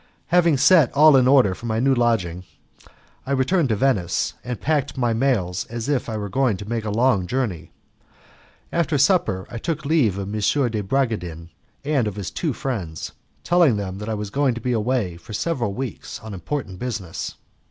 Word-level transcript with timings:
Having 0.29 0.57
set 0.57 0.91
all 0.93 1.15
in 1.15 1.27
order 1.27 1.53
for 1.53 1.67
my 1.67 1.79
new 1.79 1.93
lodging, 1.93 2.43
I 3.23 3.33
returned 3.33 3.69
to 3.69 3.75
Venice 3.75 4.33
and 4.43 4.59
packed 4.59 4.97
my 4.97 5.13
mails 5.13 5.65
as 5.65 5.87
if 5.87 6.09
I 6.09 6.17
were 6.17 6.25
about 6.25 6.57
to 6.57 6.67
make 6.67 6.85
a 6.85 6.89
long 6.89 7.27
journey. 7.27 7.69
After 8.73 8.97
supper 8.97 9.45
I 9.51 9.59
took 9.59 9.85
leave 9.85 10.17
of 10.17 10.27
M. 10.27 10.31
de 10.71 10.81
Bragadin 10.81 11.49
and 11.85 12.07
of 12.07 12.15
his 12.15 12.31
two 12.31 12.51
friends, 12.51 13.11
telling 13.43 13.77
them 13.77 13.99
that 13.99 14.09
I 14.09 14.15
was 14.15 14.31
going 14.31 14.55
to 14.55 14.59
be 14.59 14.71
away 14.71 15.17
for 15.17 15.33
several 15.33 15.75
weeks 15.75 16.17
on 16.21 16.33
important 16.33 16.79
business. 16.79 17.35